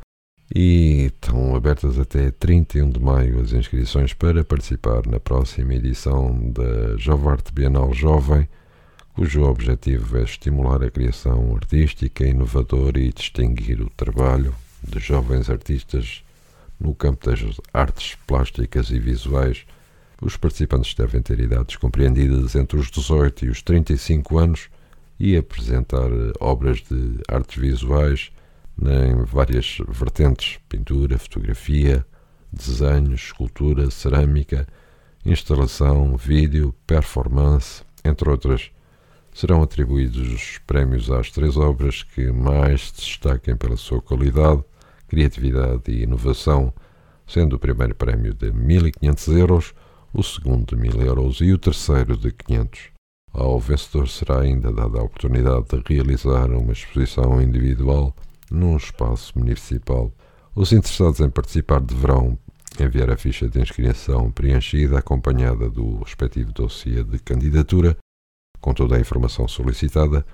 [0.57, 6.97] e estão abertas até 31 de maio as inscrições para participar na próxima edição da
[6.97, 8.49] Jovarte Bienal Jovem,
[9.13, 16.25] cujo objetivo é estimular a criação artística inovadora e distinguir o trabalho de jovens artistas
[16.81, 17.41] no campo das
[17.75, 19.67] artes plásticas e visuais
[20.21, 24.69] os participantes devem ter idades compreendidas entre os 18 e os 35 anos
[25.19, 28.31] e apresentar eh, obras de artes visuais
[28.81, 32.05] em várias vertentes: pintura, fotografia,
[32.53, 34.67] desenho, escultura, cerâmica,
[35.25, 38.71] instalação, vídeo, performance, entre outras.
[39.33, 44.63] Serão atribuídos os prémios às três obras que mais se destaquem pela sua qualidade,
[45.09, 46.73] criatividade e inovação,
[47.27, 49.75] sendo o primeiro prémio de 1.500 euros
[50.15, 52.93] o segundo de 1000 euros e o terceiro de 500.
[53.33, 58.15] Ao vencedor será ainda dada a oportunidade de realizar uma exposição individual
[58.49, 60.13] num espaço municipal.
[60.55, 62.39] Os interessados em participar deverão
[62.79, 67.97] enviar a ficha de inscrição preenchida acompanhada do respectivo dossiê de candidatura,
[68.61, 70.25] com toda a informação solicitada,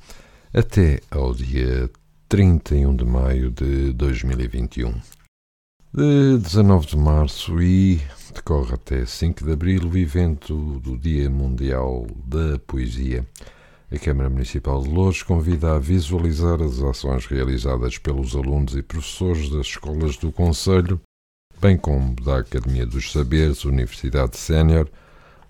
[0.55, 1.89] até ao dia
[2.29, 4.93] 31 de maio de 2021.
[5.95, 8.01] De 19 de março e
[8.35, 13.27] decorre até 5 de abril o evento do Dia Mundial da Poesia.
[13.91, 19.49] A Câmara Municipal de Lourdes convida a visualizar as ações realizadas pelos alunos e professores
[19.49, 21.01] das escolas do Conselho,
[21.61, 24.89] bem como da Academia dos Saberes, Universidade Sénior,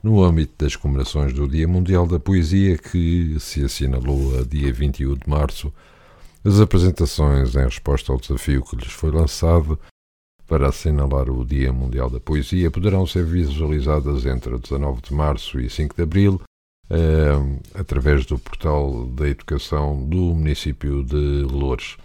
[0.02, 5.14] no âmbito das comemorações do Dia Mundial da Poesia, que se assinalou a dia 21
[5.14, 5.72] de março,
[6.44, 9.78] as apresentações em resposta ao desafio que lhes foi lançado
[10.46, 15.70] para assinalar o Dia Mundial da Poesia poderão ser visualizadas entre 19 de março e
[15.70, 16.42] 5 de abril
[16.90, 21.96] eh, através do portal da educação do município de Loures.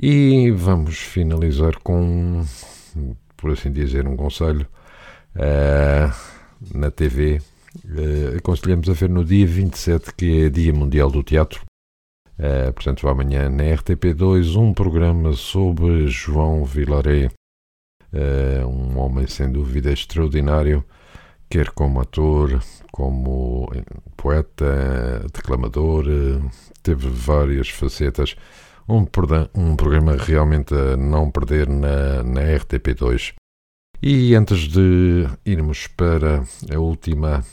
[0.00, 2.44] E vamos finalizar com,
[3.36, 4.66] por assim dizer, um conselho.
[5.34, 6.10] Eh,
[6.74, 7.40] na TV.
[7.84, 11.62] Uh, eh, aconselhamos a ver no dia 27, que é Dia Mundial do Teatro.
[12.38, 17.30] Uh, portanto, amanhã na RTP2 um programa sobre João Vilaré,
[18.12, 20.84] uh, um homem sem dúvida extraordinário,
[21.50, 22.60] quer como ator,
[22.92, 23.70] como
[24.16, 26.04] poeta, declamador,
[26.82, 28.36] teve várias facetas.
[28.88, 29.04] Um,
[29.54, 33.34] um, programa realmente a não perder na, na RTP2.
[34.00, 37.44] E antes de irmos para a última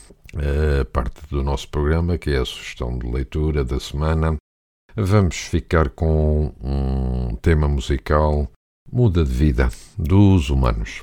[0.92, 4.36] parte do nosso programa, que é a sugestão de leitura da semana,
[4.94, 8.48] vamos ficar com um tema musical
[8.92, 9.68] Muda de Vida
[9.98, 11.02] dos Humanos.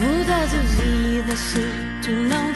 [0.00, 1.60] Muda de vida se
[2.02, 2.49] tu não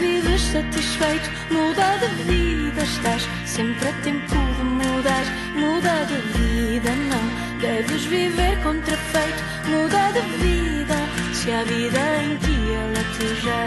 [0.55, 1.29] satisfeito.
[1.51, 5.25] Muda de vida, estás sempre a tempo de mudar.
[5.57, 7.25] Muda de vida, não
[7.59, 9.43] deves viver contrafeito.
[9.69, 10.97] Muda de vida
[11.33, 13.65] se a vida em ti ela te já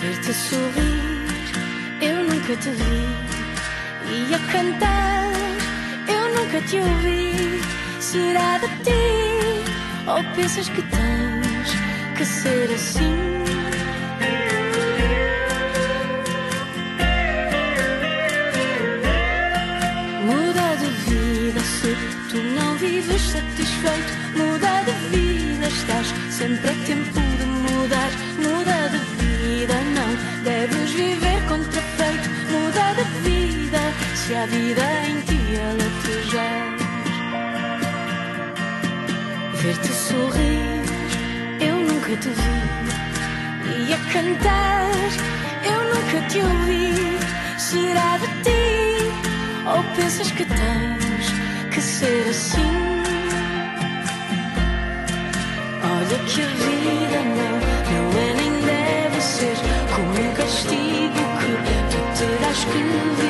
[0.00, 1.30] ver-te sorrir
[2.00, 3.06] eu nunca te vi
[4.12, 5.32] e a cantar
[6.08, 7.60] eu nunca te ouvi
[8.00, 9.04] será de ti
[10.06, 11.68] ou pensas que tens
[12.16, 13.29] que ser assim
[23.00, 28.10] vives satisfeito Muda de vida, estás sempre a tempo de mudar.
[28.38, 32.28] Muda de vida, não deves viver contrafeito.
[32.50, 33.80] Muda de vida,
[34.14, 36.52] se a vida em ti ela te já.
[39.62, 40.82] Ver-te sorrir,
[41.60, 42.60] eu nunca te vi.
[43.88, 44.90] E a cantar,
[45.64, 47.18] eu nunca te ouvi.
[47.58, 49.12] Será de ti,
[49.66, 52.89] ou pensas que tens que ser assim?
[56.00, 57.60] Olha que a vida não,
[57.92, 59.54] não é nem deve ser
[59.94, 61.52] como um castigo que
[61.90, 63.29] tu terás que.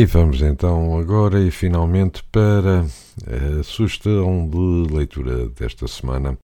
[0.00, 6.38] E vamos então agora e finalmente para a sugestão de leitura desta semana.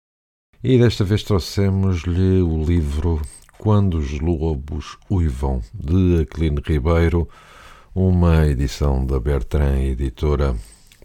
[0.64, 3.20] E desta vez trouxemos-lhe o livro
[3.58, 7.28] Quando os Lobos Uivam, de Aquilino Ribeiro,
[7.94, 10.56] uma edição da Bertrand Editora,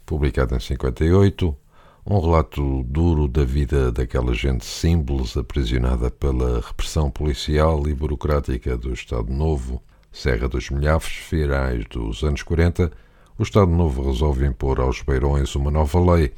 [0.06, 1.54] publicada em 58,
[2.06, 8.93] um relato duro da vida daquela gente simples aprisionada pela repressão policial e burocrática do
[8.93, 9.84] Estado Novo,
[10.18, 12.91] Serra dos Milhafres, finais dos anos 40,
[13.38, 16.34] o Estado Novo resolve impor aos beirões uma nova lei.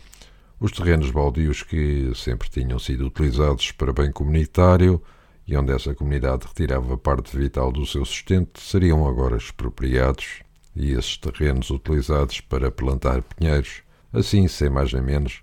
[0.59, 5.01] Os terrenos baldios que sempre tinham sido utilizados para bem comunitário
[5.47, 10.41] e onde essa comunidade retirava parte vital do seu sustento seriam agora expropriados
[10.75, 13.82] e esses terrenos utilizados para plantar pinheiros.
[14.11, 15.41] Assim, sem mais nem menos,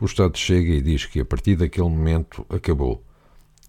[0.00, 3.02] o Estado chega e diz que a partir daquele momento acabou.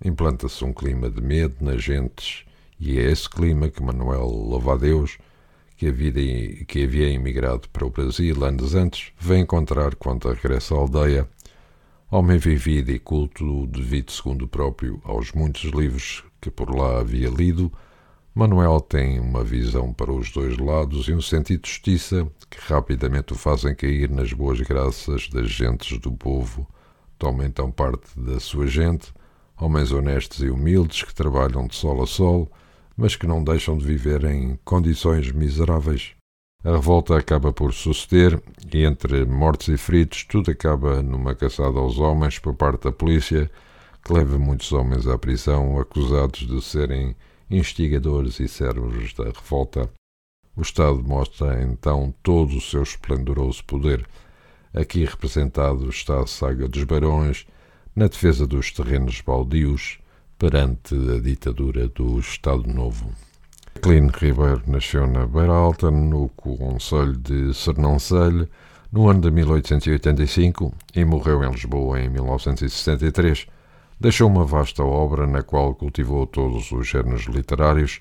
[0.04, 2.45] Implanta-se um clima de medo nas gentes
[2.80, 5.18] e é esse clima que Manuel Louvadeus,
[5.78, 6.12] que havia,
[6.66, 11.30] que havia emigrado para o Brasil anos antes, vem encontrar quando regressa à aldeia.
[12.12, 17.72] Homem vivido e culto, devido segundo próprio aos muitos livros que por lá havia lido,
[18.38, 23.32] Manuel tem uma visão para os dois lados e um sentido de justiça que rapidamente
[23.32, 26.68] o fazem cair nas boas graças das gentes do povo,
[27.18, 29.14] toma então parte da sua gente,
[29.58, 32.52] homens honestos e humildes que trabalham de sol a sol,
[32.98, 36.14] mas que não deixam de viver em condições miseráveis.
[36.64, 38.42] A revolta acaba por suceder
[38.74, 43.52] e, entre mortos e feridos, tudo acaba numa caçada aos homens por parte da polícia,
[44.04, 47.16] que leva muitos homens à prisão acusados de serem
[47.52, 49.90] instigadores e servos da revolta.
[50.56, 54.08] O Estado mostra então todo o seu esplendoroso poder.
[54.74, 57.46] Aqui representado está a saga dos barões
[57.96, 60.00] na defesa dos terrenos baldios
[60.38, 63.10] perante a ditadura do Estado Novo.
[63.82, 68.48] Clean Ribeiro nasceu na Beira Alta, no Conselho de Sernancelho,
[68.92, 73.48] no ano de 1885 e morreu em Lisboa em 1963.
[74.00, 78.00] Deixou uma vasta obra na qual cultivou todos os géneros literários,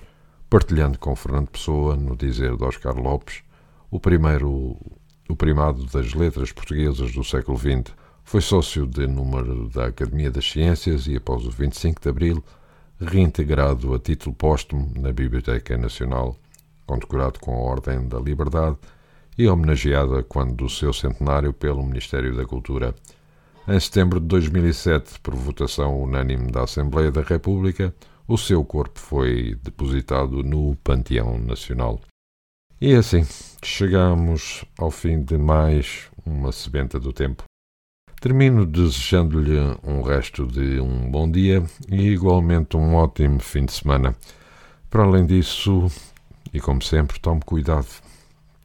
[0.49, 3.43] partilhando com Fernando Pessoa, no dizer de Oscar Lopes,
[3.91, 4.77] o primeiro
[5.27, 7.93] o primado das letras portuguesas do século XX.
[8.27, 12.43] Foi sócio de número da Academia das Ciências e, após o 25 de Abril,
[12.99, 16.35] reintegrado a título póstumo na Biblioteca Nacional,
[16.87, 18.77] condecorado com a Ordem da Liberdade
[19.37, 22.95] e homenageada quando do seu centenário pelo Ministério da Cultura.
[23.67, 27.93] Em setembro de 2007, por votação unânime da Assembleia da República,
[28.27, 32.01] o seu corpo foi depositado no Panteão Nacional.
[32.81, 33.23] E assim,
[33.63, 37.43] chegamos ao fim de mais uma sebenta do tempo.
[38.19, 44.15] Termino desejando-lhe um resto de um bom dia e igualmente um ótimo fim de semana.
[44.89, 45.91] Para além disso,
[46.53, 47.87] e como sempre, tome cuidado.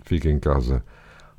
[0.03, 0.82] Fique em casa,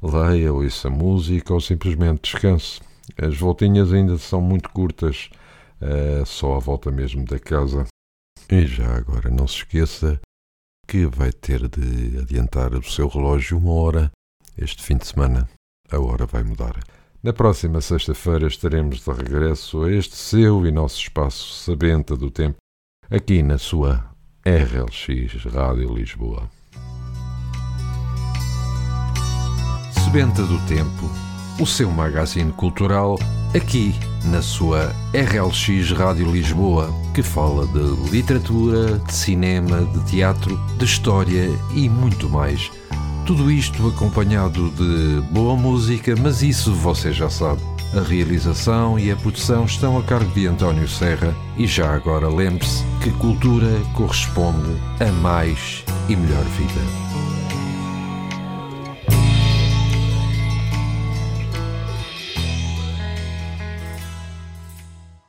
[0.02, 2.80] leia, ouça música ou simplesmente descanse.
[3.18, 5.30] As voltinhas ainda são muito curtas,
[5.80, 7.88] é só a volta mesmo da casa.
[8.52, 10.20] E já agora não se esqueça
[10.88, 14.12] que vai ter de adiantar o seu relógio uma hora
[14.58, 15.50] este fim de semana.
[15.90, 16.78] A hora vai mudar.
[17.24, 22.58] Na próxima sexta-feira estaremos de regresso a este seu e nosso espaço Sabenta do Tempo,
[23.12, 24.04] aqui na sua
[24.44, 26.50] RLX Rádio Lisboa.
[30.04, 31.12] Sebenta do Tempo,
[31.60, 33.20] o seu magazine cultural,
[33.56, 33.94] aqui
[34.26, 41.46] na sua RLX Rádio Lisboa, que fala de literatura, de cinema, de teatro, de história
[41.76, 42.72] e muito mais
[43.26, 47.62] tudo isto acompanhado de boa música, mas isso você já sabe.
[47.96, 52.84] A realização e a produção estão a cargo de António Serra e já agora lembre-se
[53.04, 57.31] que cultura corresponde a mais e melhor vida.